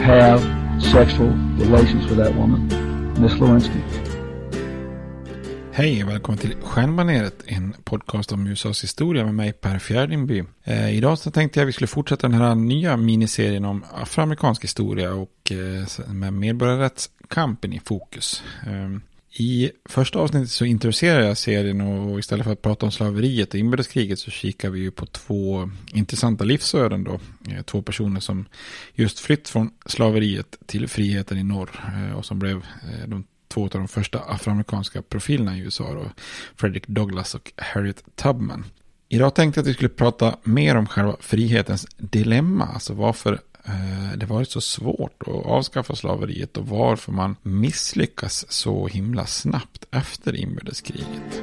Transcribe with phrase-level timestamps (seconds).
[0.00, 0.40] have
[0.82, 1.28] sexual
[1.58, 2.68] relations with that woman,
[3.20, 3.80] Miss Lewinsky.
[5.72, 10.44] Hej och välkommen till Stjärnbaneret, en podcast om USAs historia med mig Per Fjärdingby.
[10.64, 14.64] Eh, idag så tänkte jag att vi skulle fortsätta den här nya miniserien om afroamerikansk
[14.64, 18.42] historia och eh, med medborgarrättskampen i fokus.
[18.66, 19.00] Eh,
[19.30, 23.60] i första avsnittet så introducerar jag serien och istället för att prata om slaveriet och
[23.60, 27.20] inbördeskriget så kikar vi ju på två intressanta livsöden då.
[27.50, 28.46] Eh, två personer som
[28.94, 33.62] just flytt från slaveriet till friheten i norr eh, och som blev eh, de två
[33.62, 36.10] av de första afroamerikanska profilerna i USA då.
[36.56, 38.64] Frederick Douglass och Harriet Tubman.
[39.08, 44.16] Idag tänkte jag att vi skulle prata mer om själva frihetens dilemma, alltså varför Eh,
[44.16, 50.36] det varit så svårt att avskaffa slaveriet och varför man misslyckas så himla snabbt efter
[50.36, 51.42] inbördeskriget.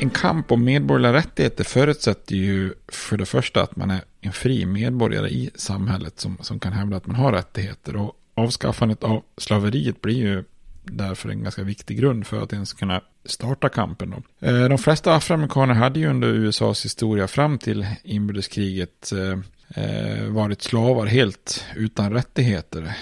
[0.00, 4.66] En kamp om medborgerliga rättigheter förutsätter ju för det första att man är en fri
[4.66, 7.96] medborgare i samhället som, som kan hävda att man har rättigheter.
[7.96, 10.44] Och avskaffandet av slaveriet blir ju
[10.82, 14.10] därför en ganska viktig grund för att ens kunna starta kampen.
[14.10, 14.46] Då.
[14.46, 19.38] Eh, de flesta afroamerikaner hade ju under USAs historia fram till inbördeskriget eh,
[19.84, 22.96] eh, varit slavar helt utan rättigheter.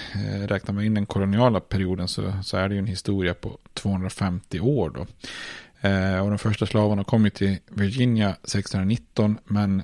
[0.47, 4.59] Räknar man in den koloniala perioden så, så är det ju en historia på 250
[4.59, 4.89] år.
[4.89, 5.01] Då.
[6.23, 9.83] och de första slavarna kom ju till Virginia 1619 men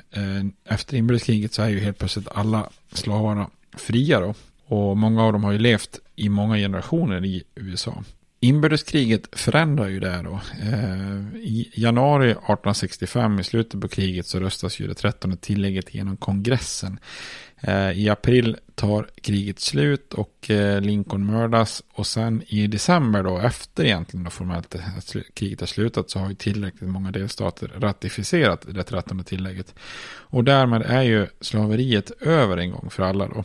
[0.66, 4.34] efter inbördeskriget så är ju helt plötsligt alla slavarna fria då.
[4.68, 8.04] Och många av dem har ju levt i många generationer i USA.
[8.40, 10.40] inbördeskriget förändrar ju det då.
[10.62, 16.18] Eh, I januari 1865 i slutet på kriget så röstas ju det trettonde tillägget genom
[16.18, 17.00] kongressen.
[17.62, 21.84] Eh, I april tar kriget slut och eh, Lincoln mördas.
[21.94, 26.30] Och sen i december då, efter egentligen då formellt att kriget har slutat, så har
[26.30, 29.76] ju tillräckligt många delstater ratificerat det trettonde tillägget.
[30.08, 33.44] Och därmed är ju slaveriet över en gång för alla då.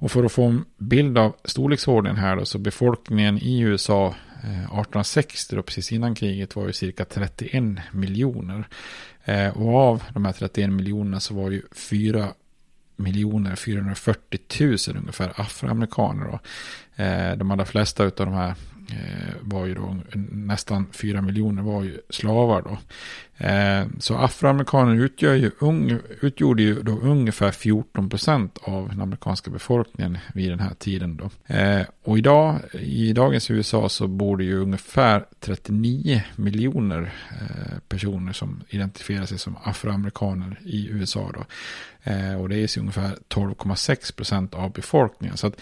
[0.00, 4.06] Och för att få en bild av storleksordningen här då, så befolkningen i USA
[4.42, 8.68] eh, 1860 då, precis innan kriget var ju cirka 31 miljoner.
[9.54, 12.28] Och av de här 31 miljonerna så var ju 4
[12.98, 16.24] miljoner 440 000 ungefär afroamerikaner.
[16.24, 16.38] Då.
[17.02, 18.54] Eh, de allra flesta av de här
[18.90, 19.96] Eh, var ju då
[20.32, 22.78] nästan 4 miljoner var ju slavar då.
[23.46, 25.50] Eh, så afroamerikaner utgör ju,
[26.20, 31.54] utgjorde ju då ungefär 14 procent av den amerikanska befolkningen vid den här tiden då.
[31.54, 38.32] Eh, och idag, i dagens USA så bor det ju ungefär 39 miljoner eh, personer
[38.32, 41.44] som identifierar sig som afroamerikaner i USA då.
[42.40, 45.36] Och det är ungefär 12,6 procent av befolkningen.
[45.36, 45.60] Så att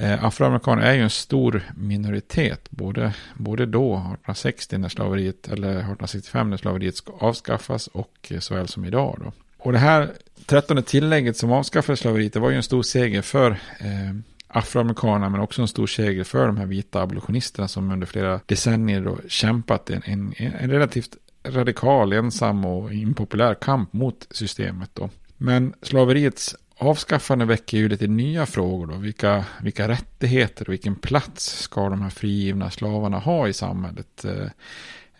[0.00, 6.50] Eh, afroamerikaner är ju en stor minoritet, både, både då, 1860 när slaveriet, eller 1865
[6.50, 9.32] när slaveriet ska avskaffas och eh, såväl som idag då.
[9.58, 10.12] Och det här
[10.46, 14.14] trettonde tillägget som avskaffade slaveriet, det var ju en stor seger för eh,
[14.48, 19.00] afroamerikanerna men också en stor seger för de här vita abolitionisterna som under flera decennier
[19.00, 25.10] då kämpat en, en, en relativt radikal, ensam och impopulär kamp mot systemet då.
[25.36, 28.96] Men slaveriets avskaffande väcker ju lite nya frågor då.
[28.96, 34.24] Vilka, vilka rättigheter och vilken plats ska de här frigivna slavarna ha i samhället?
[34.24, 34.46] Eh,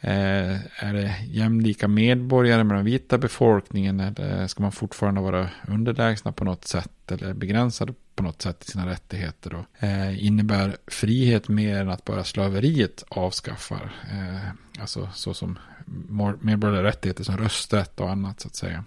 [0.01, 6.33] eh är det jämlika medborgare med den vita befolkningen eller ska man fortfarande vara underlägsna
[6.33, 9.87] på något sätt eller begränsade på något sätt i sina rättigheter då?
[9.87, 13.93] Eh, innebär frihet mer än att bara slaveriet avskaffar?
[14.11, 15.59] Eh, alltså så som
[16.41, 18.85] medborgerliga rättigheter som rösträtt och annat så att säga.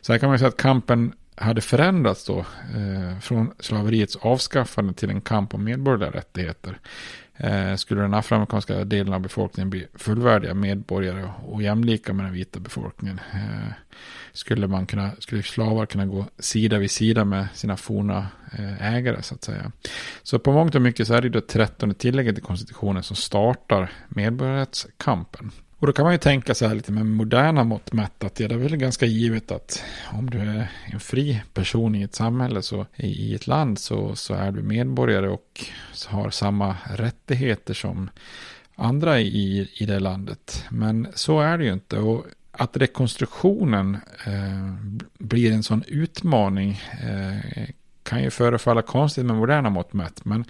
[0.00, 5.10] Så här kan man säga att kampen hade förändrats då eh, från slaveriets avskaffande till
[5.10, 6.78] en kamp om medborgerliga rättigheter.
[7.36, 12.60] Eh, skulle den afroamerikanska delen av befolkningen bli fullvärdiga medborgare och jämlika med den vita
[12.60, 13.20] befolkningen.
[13.32, 13.72] Eh,
[14.32, 19.22] skulle, man kunna, skulle slavar kunna gå sida vid sida med sina forna eh, ägare
[19.22, 19.72] så att säga.
[20.22, 23.90] Så på mångt och mycket så är det det trettonde tillägget i konstitutionen som startar
[24.08, 25.50] medborgarrättskampen.
[25.78, 28.44] Och då kan man ju tänka så här lite med moderna mått mätt att det
[28.44, 29.82] är väl ganska givet att
[30.12, 34.34] om du är en fri person i ett samhälle så i ett land så, så
[34.34, 35.64] är du medborgare och
[36.06, 38.10] har samma rättigheter som
[38.74, 40.64] andra i, i det landet.
[40.70, 41.98] Men så är det ju inte.
[41.98, 44.74] Och att rekonstruktionen eh,
[45.18, 47.68] blir en sån utmaning eh,
[48.02, 50.24] kan ju förefalla konstigt med moderna mått mätt.
[50.24, 50.44] Men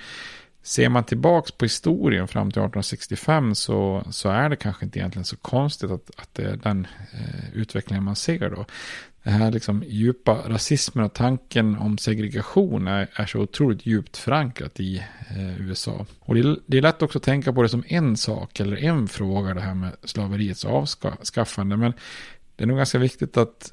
[0.69, 5.25] Ser man tillbaka på historien fram till 1865 så, så är det kanske inte egentligen
[5.25, 8.65] så konstigt att, att det är den eh, utvecklingen man ser då.
[9.23, 14.81] Den här liksom djupa rasismen och tanken om segregation är, är så otroligt djupt förankrat
[14.81, 14.97] i
[15.31, 16.06] eh, USA.
[16.20, 18.76] Och det är, det är lätt också att tänka på det som en sak eller
[18.76, 21.76] en fråga det här med slaveriets avskaffande.
[21.76, 21.93] Men
[22.58, 23.72] det är nog ganska viktigt att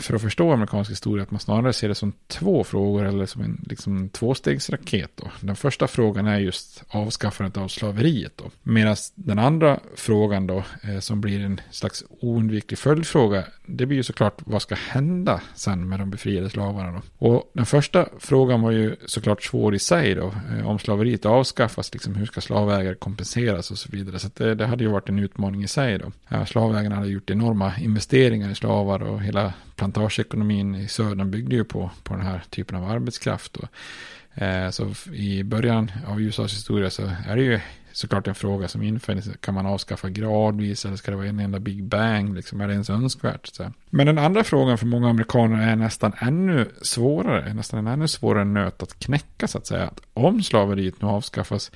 [0.00, 3.42] för att förstå amerikansk historia att man snarare ser det som två frågor eller som
[3.42, 5.10] en liksom, tvåstegsraket.
[5.14, 5.30] Då.
[5.40, 8.32] Den första frågan är just avskaffandet av slaveriet.
[8.36, 8.50] Då.
[8.62, 14.02] Medan den andra frågan då eh, som blir en slags oundviklig följdfråga det blir ju
[14.02, 17.26] såklart vad ska hända sen med de befriade slavarna då.
[17.26, 20.34] Och den första frågan var ju såklart svår i sig då.
[20.52, 24.18] Eh, om slaveriet avskaffas, liksom hur ska slavägare kompenseras och så vidare.
[24.18, 26.12] Så det, det, hade ju varit en utmaning i sig då.
[26.44, 31.90] slavägarna hade gjort enorma investeringar i slavar och hela plantageekonomin i södern byggde ju på,
[32.02, 33.52] på den här typen av arbetskraft.
[33.52, 33.68] Då.
[34.44, 37.60] Eh, så i början av USAs historia så är det ju
[37.92, 39.34] såklart en fråga som infinner sig.
[39.40, 42.34] Kan man avskaffa gradvis eller ska det vara en enda big bang?
[42.34, 43.46] Liksom, är det ens önskvärt?
[43.46, 43.72] Så.
[43.90, 47.54] Men den andra frågan för många amerikaner är nästan ännu svårare.
[47.54, 49.84] Nästan en ännu svårare nöt att knäcka så att säga.
[49.84, 51.70] Att om slaveriet nu avskaffas.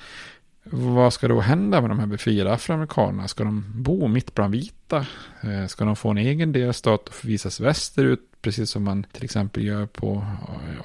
[0.63, 3.27] Vad ska då hända med de här befriade afroamerikanerna?
[3.27, 5.05] Ska de bo mitt bland vita?
[5.41, 8.19] Eh, ska de få en egen delstat och förvisas västerut?
[8.41, 10.25] Precis som man till exempel gör på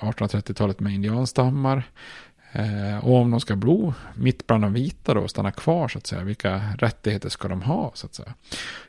[0.01, 1.83] eh, 1830-talet med indianstammar.
[2.53, 5.99] Eh, och om de ska bo mitt bland de vita då och stanna kvar så
[5.99, 8.35] att säga, vilka rättigheter ska de ha så att säga?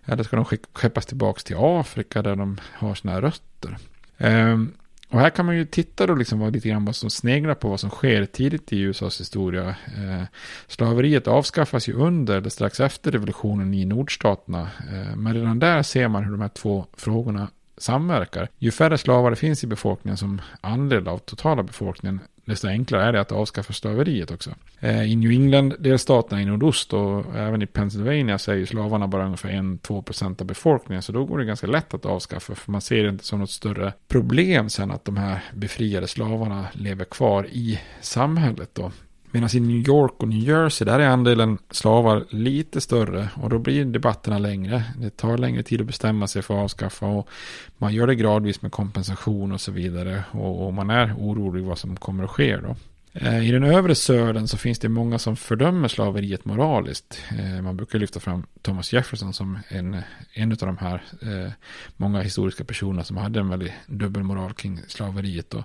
[0.05, 3.77] Eller ska de skeppas tillbaka till Afrika där de har sina rötter?
[4.17, 4.73] Ehm,
[5.09, 7.69] och här kan man ju titta då liksom vad, lite grann vad som sneglar på
[7.69, 9.67] vad som sker tidigt i USAs historia.
[9.69, 10.23] Eh,
[10.67, 14.61] slaveriet avskaffas ju under eller strax efter revolutionen i nordstaterna.
[14.61, 17.47] Eh, men redan där ser man hur de här två frågorna
[17.77, 18.49] samverkar.
[18.57, 23.13] Ju färre slavar det finns i befolkningen som andel av totala befolkningen, desto enklare är
[23.13, 24.51] det att avskaffa slaveriet också.
[24.79, 29.25] Eh, I New England-delstaterna i nordost och även i Pennsylvania så är ju slavarna bara
[29.25, 31.01] ungefär 1-2% av befolkningen.
[31.01, 32.55] Så då går det ganska lätt att avskaffa.
[32.55, 36.65] För man ser det inte som något större problem sen att de här befriade slavarna
[36.73, 38.91] lever kvar i samhället då.
[39.31, 43.59] Medan i New York och New Jersey där är andelen slavar lite större och då
[43.59, 44.83] blir debatterna längre.
[44.97, 47.29] Det tar längre tid att bestämma sig för att avskaffa och
[47.77, 51.95] man gör det gradvis med kompensation och så vidare och, man är orolig vad som
[51.95, 52.75] kommer att ske då.
[53.13, 57.21] Eh, I den övre södern så finns det många som fördömer slaveriet moraliskt.
[57.39, 59.97] Eh, man brukar lyfta fram Thomas Jefferson som en,
[60.33, 61.51] en av de här eh,
[61.97, 65.49] många historiska personerna som hade en väldigt dubbelmoral kring slaveriet.
[65.49, 65.63] Då.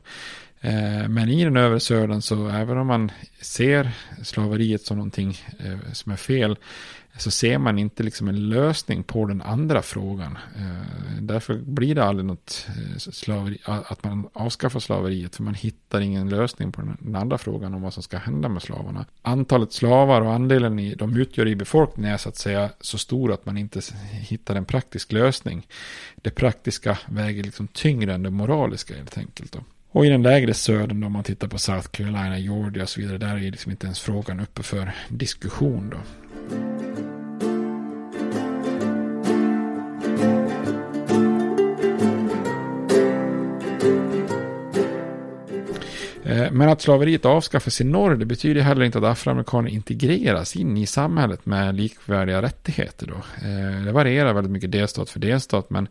[0.65, 3.91] Eh, men i den övre södern så även om man ser
[4.23, 6.57] slaveriet som någonting eh, som är fel
[7.19, 10.39] så ser man inte liksom en lösning på den andra frågan.
[10.57, 12.67] Eh, därför blir det aldrig något
[12.99, 17.83] slaveri, att man avskaffar slaveriet, för man hittar ingen lösning på den andra frågan om
[17.83, 19.07] vad som ska hända med slavarna.
[19.23, 23.33] Antalet slavar och andelen i, de utgör i befolkningen är så att säga så stor
[23.33, 23.81] att man inte
[24.13, 25.67] hittar en praktisk lösning.
[26.17, 29.53] Det praktiska väger liksom tyngre än det moraliska helt enkelt.
[29.53, 29.61] Då.
[29.93, 33.19] Och i den lägre södern, om man tittar på South Carolina, Georgia och så vidare,
[33.19, 35.91] där är liksom inte ens frågan uppe för diskussion.
[35.91, 35.99] Då.
[46.25, 50.77] Eh, men att slaveriet avskaffas i norr, det betyder heller inte att afroamerikaner integreras in
[50.77, 53.07] i samhället med likvärdiga rättigheter.
[53.07, 53.47] Då.
[53.49, 55.89] Eh, det varierar väldigt mycket delstat för delstat, men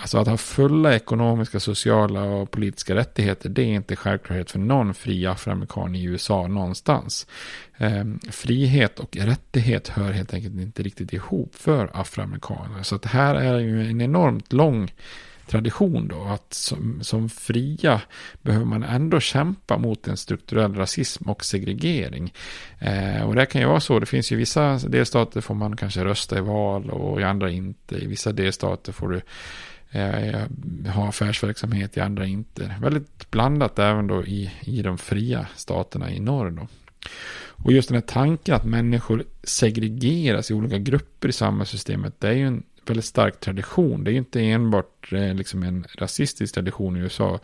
[0.00, 4.94] alltså att ha fulla ekonomiska, sociala och politiska rättigheter, det är inte självklarhet för någon
[4.94, 7.26] fri afroamerikan i USA någonstans.
[7.76, 12.82] Eh, frihet och rättighet hör helt enkelt inte riktigt ihop för afroamerikaner.
[12.82, 14.90] Så att här är ju en enormt lång
[15.48, 16.22] tradition då.
[16.22, 18.00] Att som, som fria
[18.42, 22.32] behöver man ändå kämpa mot en strukturell rasism och segregering.
[22.78, 23.98] Eh, och det kan ju vara så.
[23.98, 27.96] Det finns ju vissa delstater får man kanske rösta i val och i andra inte.
[27.96, 29.20] I vissa delstater får du
[29.90, 30.30] Eh,
[30.84, 32.74] jag ha affärsverksamhet, i andra inte.
[32.80, 36.68] Väldigt blandat även då i, i de fria staterna i norr då.
[37.50, 42.32] Och just den här tanken att människor segregeras i olika grupper i samhällssystemet, det är
[42.32, 44.04] ju en väldigt stark tradition.
[44.04, 47.40] Det är ju inte enbart eh, liksom en rasistisk tradition i USA.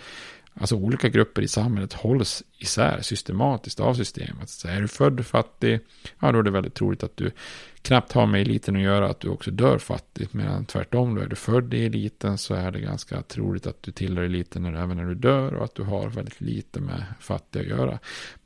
[0.60, 4.48] Alltså olika grupper i samhället hålls isär systematiskt av systemet.
[4.48, 5.80] Så är du född fattig,
[6.20, 7.30] ja då är det väldigt troligt att du
[7.82, 10.32] knappt har med eliten att göra, att du också dör fattigt.
[10.32, 13.90] Medan tvärtom, då är du född i eliten så är det ganska troligt att du
[13.90, 17.68] tillhör eliten även när du dör och att du har väldigt lite med fattiga att
[17.68, 17.98] göra.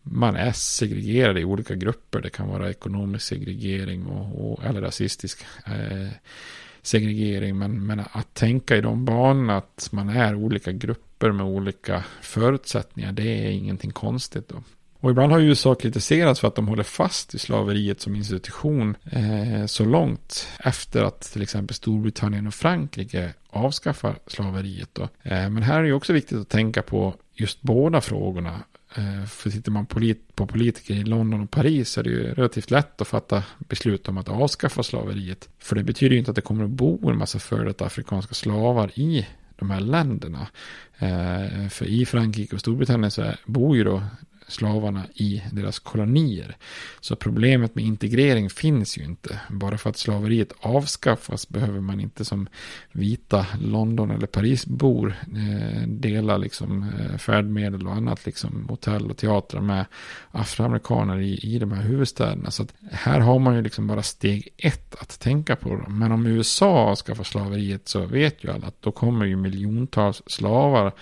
[0.03, 2.21] Man är segregerad i olika grupper.
[2.21, 6.09] Det kan vara ekonomisk segregering och, och eller rasistisk eh,
[6.83, 7.59] segregering.
[7.59, 13.12] Men, men att tänka i de banorna att man är olika grupper med olika förutsättningar.
[13.12, 14.62] Det är ingenting konstigt då.
[15.00, 19.66] Och ibland har USA kritiserats för att de håller fast i slaveriet som institution eh,
[19.66, 24.88] så långt efter att till exempel Storbritannien och Frankrike avskaffar slaveriet.
[24.92, 25.02] Då.
[25.02, 28.60] Eh, men här är det också viktigt att tänka på just båda frågorna.
[28.94, 29.87] Eh, för tittar man
[30.34, 34.08] på politiker i London och Paris så är det ju relativt lätt att fatta beslut
[34.08, 35.48] om att avskaffa slaveriet.
[35.58, 38.34] För det betyder ju inte att det kommer att bo en massa före detta afrikanska
[38.34, 39.26] slavar i
[39.59, 40.47] de här länderna.
[40.99, 44.03] Eh, för i Frankrike och Storbritannien så bor ju då
[44.49, 46.57] slavarna i deras kolonier.
[47.00, 49.40] Så problemet med integrering finns ju inte.
[49.50, 52.49] Bara för att slaveriet avskaffas behöver man inte som
[52.93, 59.61] vita London eller Parisbor eh, dela liksom eh, färdmedel och annat, liksom hotell och teatrar
[59.61, 59.85] med
[60.31, 62.50] afroamerikaner i, i de här huvudstäderna.
[62.50, 65.85] Så att här har man ju liksom bara steg ett att tänka på.
[65.88, 70.93] Men om USA avskaffar slaveriet så vet ju alla att då kommer ju miljontals slavar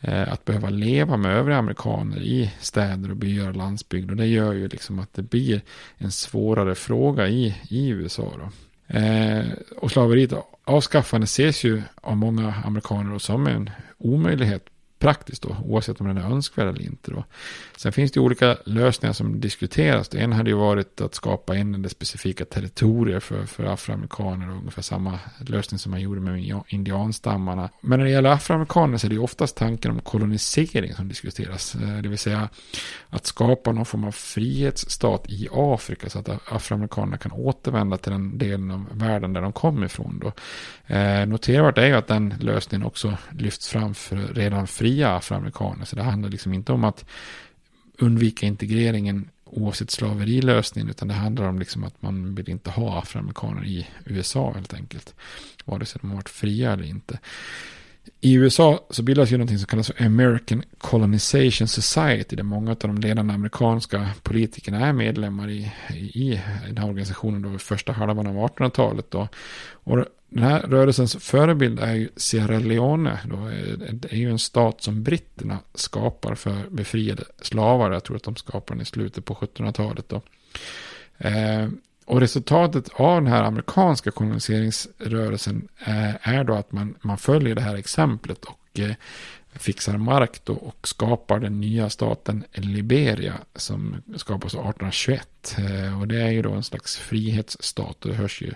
[0.00, 4.10] Eh, att behöva leva med övriga amerikaner i städer och byar och landsbygd.
[4.10, 5.60] Och det gör ju liksom att det blir
[5.96, 8.32] en svårare fråga i, i USA.
[8.38, 8.50] Då.
[8.98, 9.44] Eh,
[9.76, 10.32] och slaveriet
[10.64, 14.64] avskaffande ses ju av många amerikaner som en omöjlighet
[14.98, 17.10] praktiskt då, oavsett om den är önskvärd eller inte.
[17.10, 17.24] Då.
[17.76, 20.14] Sen finns det olika lösningar som diskuteras.
[20.14, 25.78] En hade ju varit att skapa en specifika territorier för, för afroamerikaner, ungefär samma lösning
[25.78, 27.68] som man gjorde med indianstammarna.
[27.80, 31.74] Men när det gäller afroamerikaner så är det ju oftast tanken om kolonisering som diskuteras.
[31.74, 32.48] Eh, det vill säga
[33.08, 38.38] att skapa någon form av frihetsstat i Afrika så att afroamerikanerna kan återvända till den
[38.38, 40.18] delen av världen där de kommer ifrån.
[40.22, 40.32] Då.
[40.94, 45.84] Eh, noterbart är ju att den lösningen också lyfts fram för redan fria afroamerikaner.
[45.84, 47.04] Så det handlar liksom inte om att
[47.98, 50.90] undvika integreringen oavsett slaverilösningen.
[50.90, 55.14] Utan det handlar om liksom att man vill inte ha afroamerikaner i USA helt enkelt.
[55.64, 57.18] Vare sig de har varit fria eller inte.
[58.20, 62.76] I USA så bildas ju någonting som kallas för American Colonization Society där många av
[62.76, 65.72] de ledande amerikanska politikerna är medlemmar i,
[66.14, 69.10] i den här organisationen då första halvan av 1800-talet.
[69.10, 69.28] Då.
[69.84, 73.20] Och den här rörelsens förebild är ju Sierra Leone.
[73.24, 73.36] Då.
[73.92, 77.92] Det är ju en stat som britterna skapar för befriade slavar.
[77.92, 80.12] Jag tror att de skapar den i slutet på 1700-talet.
[81.18, 81.68] Eh,
[82.04, 87.60] och resultatet av den här amerikanska koloniseringsrörelsen eh, är då att man, man följer det
[87.60, 88.58] här exemplet och
[89.58, 95.56] fixar mark då och skapar den nya staten Liberia som skapas 1821.
[95.58, 98.52] Eh, och det är ju då en slags frihetsstat och det hörs ju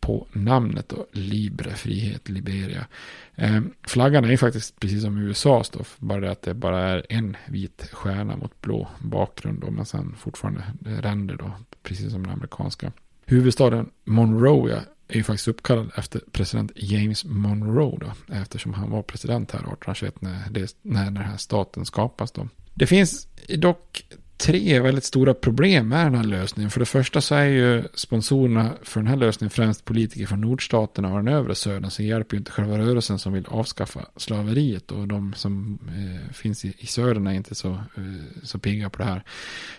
[0.00, 2.86] på namnet då, Libre, frihet, Liberia.
[3.34, 7.06] Eh, flaggan är ju faktiskt precis som USAs då, bara det att det bara är
[7.08, 12.32] en vit stjärna mot blå bakgrund då, men sen fortfarande ränder då precis som den
[12.32, 12.92] amerikanska.
[13.24, 19.52] Huvudstaden Monrovia är ju faktiskt uppkallad efter president James Monroe då, eftersom han var president
[19.52, 22.48] här 1821 när, det, när den här staten skapas då.
[22.74, 24.04] Det finns dock
[24.38, 26.70] tre väldigt stora problem med den här lösningen.
[26.70, 31.12] För det första så är ju sponsorerna för den här lösningen främst politiker från nordstaterna
[31.12, 31.90] och den övre södern.
[31.90, 34.90] Så hjälper ju inte själva rörelsen som vill avskaffa slaveriet.
[34.90, 38.98] Och de som eh, finns i, i södern är inte så, eh, så pigga på
[38.98, 39.22] det här.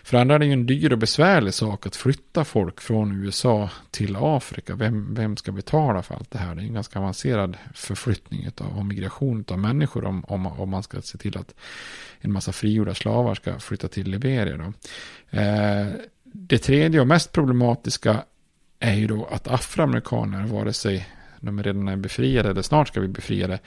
[0.02, 3.70] För andra är det ju en dyr och besvärlig sak att flytta folk från USA
[3.90, 4.74] till Afrika.
[4.74, 6.54] Vem, vem ska betala för allt det här?
[6.54, 10.82] Det är en ganska avancerad förflyttning av, och migration av människor om, om, om man
[10.82, 11.54] ska se till att
[12.20, 14.49] en massa frigjorda slavar ska flytta till Liberia.
[14.56, 14.72] Då.
[15.38, 15.86] Eh,
[16.24, 18.24] det tredje och mest problematiska
[18.78, 21.08] är ju då att afroamerikaner, vare sig
[21.40, 23.58] de redan är befriade eller snart ska bli befriade,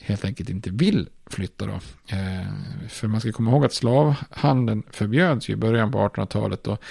[0.00, 1.72] helt enkelt inte vill flytta då.
[2.06, 2.46] Eh,
[2.88, 6.82] för man ska komma ihåg att slavhandeln förbjöds ju i början på 1800-talet och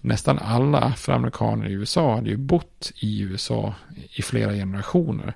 [0.00, 3.74] nästan alla afroamerikaner i USA hade ju bott i USA
[4.14, 5.34] i flera generationer.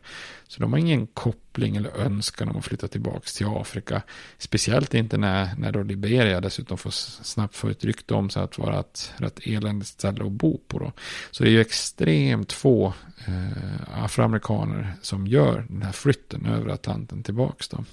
[0.49, 4.03] Så de har ingen koppling eller önskan om att flytta tillbaka till Afrika.
[4.39, 8.59] Speciellt inte när, när då Liberia dessutom får snabbt få ett rykte om sig att
[8.59, 10.79] vara ett rätt eländigt ställe att bo på.
[10.79, 10.93] Då.
[11.31, 12.93] Så det är ju extremt få
[13.27, 17.65] eh, afroamerikaner som gör den här flytten över Atlanten tillbaka.
[17.71, 17.85] Då.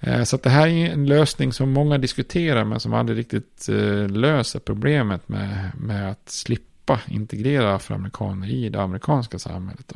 [0.00, 4.08] Eh, så det här är en lösning som många diskuterar men som aldrig riktigt eh,
[4.08, 9.92] löser problemet med, med att slippa integrera afroamerikaner i det amerikanska samhället.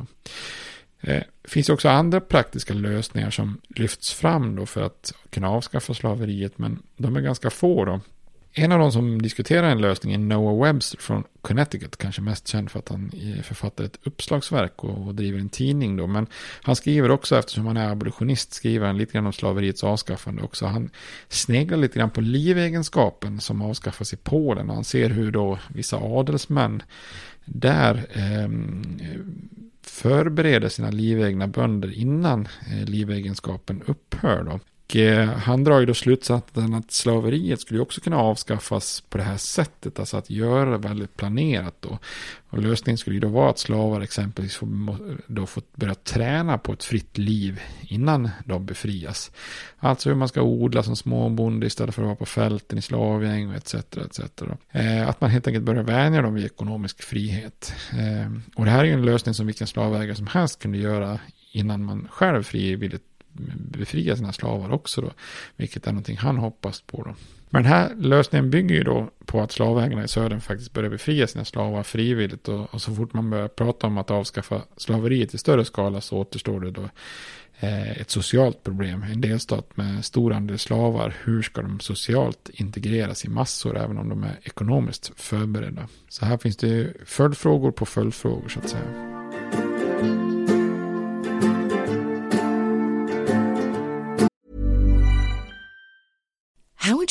[1.01, 5.93] Det eh, finns också andra praktiska lösningar som lyfts fram då för att kunna avskaffa
[5.93, 7.99] slaveriet, men de är ganska få då.
[8.55, 12.71] En av de som diskuterar en lösning är Noah Webster från Connecticut, kanske mest känd
[12.71, 13.11] för att han
[13.43, 16.07] författar ett uppslagsverk och, och driver en tidning då.
[16.07, 16.27] Men
[16.61, 20.65] han skriver också, eftersom han är abolitionist, skriver han lite grann om slaveriets avskaffande också.
[20.65, 20.89] Han
[21.27, 24.69] sneglar lite grann på livegenskapen som avskaffas i Polen.
[24.69, 26.83] och Han ser hur då vissa adelsmän
[27.45, 28.49] där eh,
[29.81, 34.43] förbereder sina livegna bönder innan eh, livegenskapen upphör.
[34.43, 34.59] Då.
[34.95, 39.37] Eh, han drar ju då slutsatsen att slaveriet skulle också kunna avskaffas på det här
[39.37, 39.99] sättet.
[39.99, 41.99] Alltså att göra det väldigt planerat då.
[42.49, 44.67] Och lösningen skulle ju då vara att slavar exempelvis får,
[45.27, 49.31] då får börja träna på ett fritt liv innan de befrias.
[49.79, 53.49] Alltså hur man ska odla som småbonde istället för att vara på fälten i slavgäng
[53.49, 53.73] och etc.
[53.73, 54.19] etc.
[54.71, 57.73] Eh, att man helt enkelt börjar vänja dem vid ekonomisk frihet.
[57.91, 61.19] Eh, och det här är ju en lösning som vilken slavägare som helst kunde göra
[61.51, 63.12] innan man själv frivilligt
[63.71, 65.11] befria sina slavar också då.
[65.55, 67.15] Vilket är någonting han hoppas på då.
[67.53, 71.27] Men den här lösningen bygger ju då på att slavägarna i södern faktiskt börjar befria
[71.27, 72.47] sina slavar frivilligt.
[72.47, 76.17] Och, och, så fort man börjar prata om att avskaffa slaveriet i större skala så
[76.17, 76.89] återstår det då
[77.59, 79.03] eh, ett socialt problem.
[79.03, 84.09] En delstat med stor andel slavar, hur ska de socialt integreras i massor även om
[84.09, 85.87] de är ekonomiskt förberedda?
[86.09, 89.12] Så här finns det följdfrågor på följdfrågor så att säga.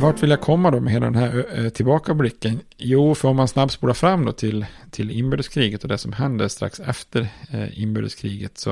[0.00, 2.60] Vart vill jag komma då med hela den här tillbakablicken?
[2.76, 6.80] Jo, för om man snabbspolar fram då till, till inbördeskriget och det som händer strax
[6.80, 8.70] efter eh, inbördeskriget så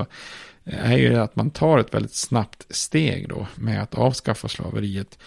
[0.64, 4.48] eh, är ju det att man tar ett väldigt snabbt steg då med att avskaffa
[4.48, 5.18] slaveriet.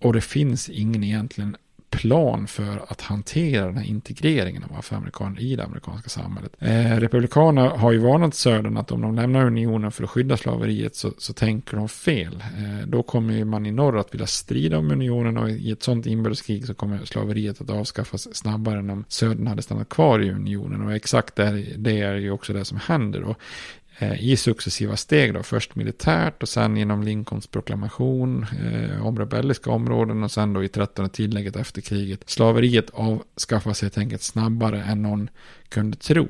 [0.00, 1.56] Och det finns ingen egentligen
[1.98, 6.52] plan för att hantera den här integreringen av afroamerikaner i det amerikanska samhället.
[6.58, 10.96] Eh, Republikanerna har ju varnat Södern att om de lämnar unionen för att skydda slaveriet
[10.96, 12.44] så, så tänker de fel.
[12.56, 16.06] Eh, då kommer man i norr att vilja strida om unionen och i ett sånt
[16.06, 20.82] inbördeskrig så kommer slaveriet att avskaffas snabbare än om Södern hade stannat kvar i unionen.
[20.82, 23.34] Och exakt det, det är ju också det som händer då
[24.00, 25.42] Eh, i successiva steg då.
[25.42, 30.68] Först militärt och sen genom Lincolns proklamation eh, om rebelliska områden och sen då i
[30.68, 32.20] trettonde tillägget efter kriget.
[32.26, 35.30] Slaveriet avskaffas helt enkelt snabbare än någon
[35.68, 36.28] kunde tro.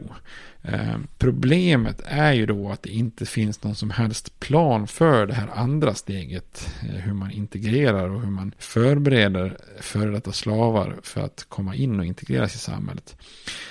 [0.63, 5.35] Eh, problemet är ju då att det inte finns någon som helst plan för det
[5.35, 6.71] här andra steget.
[6.83, 12.01] Eh, hur man integrerar och hur man förbereder före detta slavar för att komma in
[12.01, 13.17] och integreras i samhället.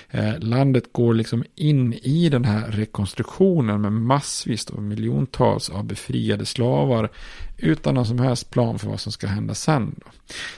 [0.09, 6.45] Eh, landet går liksom in i den här rekonstruktionen med massvis och miljontals av befriade
[6.45, 7.11] slavar
[7.57, 9.95] utan någon som helst plan för vad som ska hända sen.
[9.97, 10.11] Då.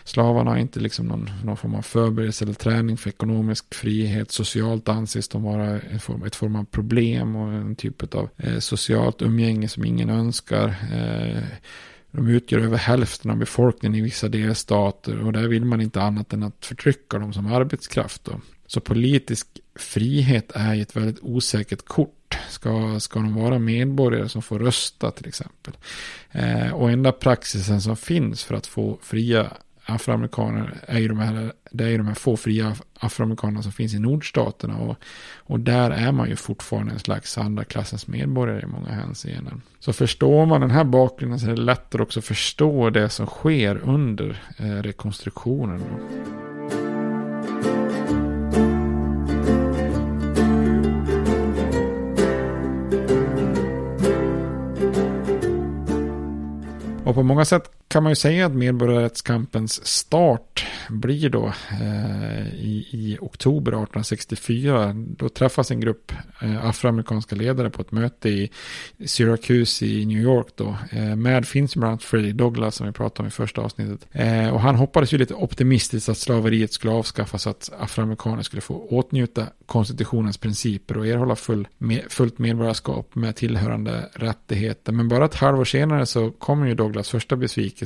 [0.03, 4.31] Slavarna har inte liksom någon, någon form av förberedelse eller träning för ekonomisk frihet.
[4.31, 8.59] Socialt anses de vara ett form, ett form av problem och en typ av eh,
[8.59, 10.67] socialt umgänge som ingen önskar.
[10.93, 11.43] Eh,
[12.11, 16.33] de utgör över hälften av befolkningen i vissa delstater och där vill man inte annat
[16.33, 18.25] än att förtrycka dem som arbetskraft.
[18.25, 18.41] Då.
[18.67, 22.37] Så politisk frihet är ett väldigt osäkert kort.
[22.49, 25.73] Ska, ska de vara medborgare som får rösta till exempel?
[26.31, 29.51] Eh, och enda praxisen som finns för att få fria
[29.89, 33.93] afroamerikaner är ju de här, det är ju de här få fria afroamerikanerna som finns
[33.93, 34.77] i nordstaterna.
[34.77, 34.95] Och,
[35.37, 39.61] och där är man ju fortfarande en slags andra klassens medborgare i många hänseenden.
[39.79, 43.25] Så förstår man den här bakgrunden så är det lättare också att förstå det som
[43.25, 45.83] sker under eh, rekonstruktionen.
[57.03, 62.87] Och på många sätt kan man ju säga att medborgarrättskampens start blir då eh, i,
[62.91, 64.93] i, oktober 1864.
[64.93, 68.49] Då träffas en grupp eh, afroamerikanska ledare på ett möte i
[69.05, 70.47] Syracuse i New York.
[70.55, 70.75] Då.
[70.91, 74.07] Eh, med finns bland annat Freddie Douglas som vi pratade om i första avsnittet.
[74.11, 78.61] Eh, och han hoppades ju lite optimistiskt att slaveriet skulle avskaffas så att afroamerikaner skulle
[78.61, 84.91] få åtnjuta konstitutionens principer och erhålla full, med, fullt medborgarskap med tillhörande rättigheter.
[84.91, 87.78] Men bara ett halvår senare så kommer ju Douglas första besvikelse.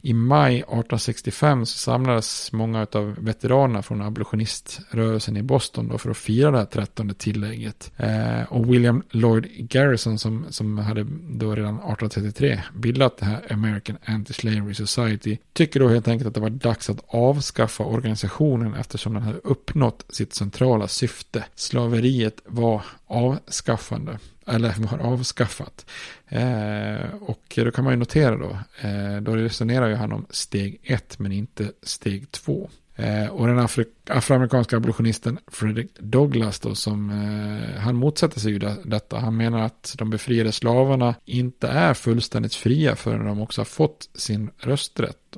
[0.00, 6.16] I maj 1865 så samlades många av veteranerna från abolitioniströrelsen i Boston då för att
[6.16, 7.92] fira det här trettonde tillägget.
[7.96, 13.96] Eh, och William Lloyd Garrison som, som hade då redan 1833 bildat det här American
[14.04, 19.22] Anti-Slavery Society tycker då helt enkelt att det var dags att avskaffa organisationen eftersom den
[19.22, 21.44] hade uppnått sitt centrala syfte.
[21.54, 25.86] Slaveriet var avskaffande eller var avskaffat.
[26.28, 30.80] Eh, och då kan man ju notera då, eh, då resonerar ju han om steg
[30.82, 32.70] ett men inte steg två.
[32.96, 38.58] Eh, och den afri afroamerikanska abolitionisten Frederick Douglass då som eh, han motsätter sig ju
[38.58, 39.18] det, detta.
[39.18, 44.10] Han menar att de befriade slavarna inte är fullständigt fria förrän de också har fått
[44.14, 45.36] sin rösträtt.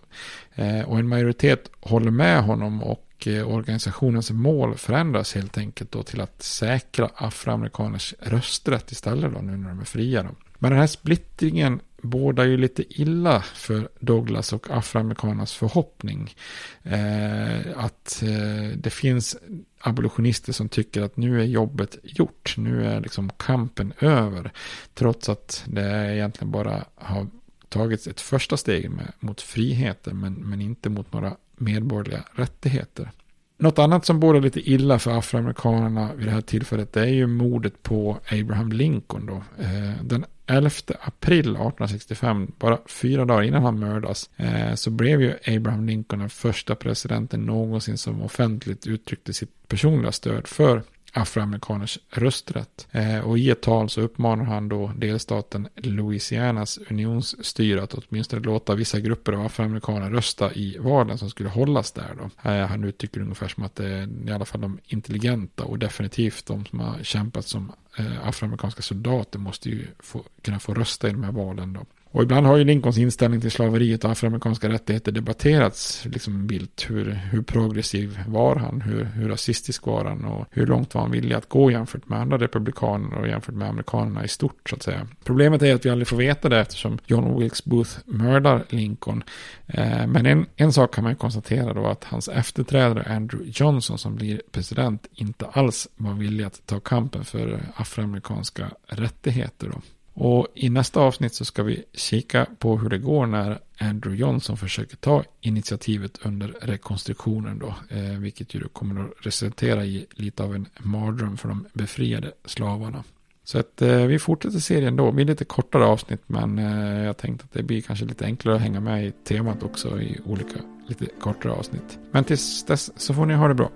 [0.55, 6.03] Eh, och en majoritet håller med honom och Eh, organisationens mål förändras helt enkelt då
[6.03, 10.23] till att säkra afroamerikaners rösträtt istället då nu när de är fria.
[10.23, 10.29] Då.
[10.59, 16.35] Men den här splittringen bådar ju lite illa för Douglas och afroamerikanernas förhoppning.
[16.83, 19.37] Eh, att eh, det finns
[19.81, 22.55] abolitionister som tycker att nu är jobbet gjort.
[22.57, 24.53] Nu är liksom kampen över.
[24.95, 27.27] Trots att det egentligen bara har
[27.69, 33.11] tagits ett första steg med, mot friheten men, men inte mot några medborgerliga rättigheter.
[33.59, 37.27] Något annat som borde lite illa för afroamerikanerna vid det här tillfället det är ju
[37.27, 39.27] mordet på Abraham Lincoln.
[39.27, 39.63] Då.
[39.63, 45.35] Eh, den 11 april 1865, bara fyra dagar innan han mördas, eh, så blev ju
[45.47, 50.83] Abraham Lincoln den första presidenten någonsin som offentligt uttryckte sitt personliga stöd för
[51.15, 52.87] afroamerikaners rösträtt.
[52.91, 58.75] Eh, och i ett tal så uppmanar han då delstaten Louisianas unionsstyre att åtminstone låta
[58.75, 62.51] vissa grupper av afroamerikaner rösta i valen som skulle hållas där då.
[62.51, 66.47] Eh, han uttrycker ungefär som att det är i alla fall de intelligenta och definitivt
[66.47, 71.13] de som har kämpat som eh, afroamerikanska soldater måste ju få, kunna få rösta i
[71.13, 71.87] de här valen då.
[72.15, 76.87] Och ibland har ju Lincolns inställning till slaveriet och afroamerikanska rättigheter debatterats liksom vilt.
[76.89, 78.81] Hur, hur progressiv var han?
[78.81, 80.25] Hur, hur rasistisk var han?
[80.25, 83.69] Och hur långt var han villig att gå jämfört med andra republikaner och jämfört med
[83.69, 85.07] amerikanerna i stort så att säga.
[85.25, 89.23] Problemet är att vi aldrig får veta det eftersom John Wilkes Booth mördar Lincoln.
[89.67, 93.99] Eh, men en, en sak kan man ju konstatera då att hans efterträdare Andrew Johnson
[93.99, 99.81] som blir president inte alls var villig att ta kampen för afroamerikanska rättigheter då.
[100.15, 104.57] Och i nästa avsnitt så ska vi kika på hur det går när Andrew Johnson
[104.57, 107.75] försöker ta initiativet under rekonstruktionen då.
[107.97, 112.33] Eh, vilket ju då kommer att resultera i lite av en mardröm för de befriade
[112.45, 113.05] slavarna.
[113.45, 115.07] Så att eh, vi fortsätter serien då.
[115.07, 118.57] Det blir lite kortare avsnitt men eh, jag tänkte att det blir kanske lite enklare
[118.57, 121.99] att hänga med i temat också i olika lite kortare avsnitt.
[122.11, 123.71] Men tills dess så får ni ha det bra.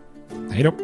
[0.51, 0.74] Hej då!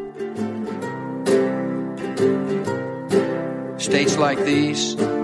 [3.79, 5.24] States like these